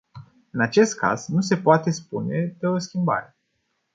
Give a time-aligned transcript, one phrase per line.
[0.51, 3.37] În acest caz, nu se poate spune de o schimbare.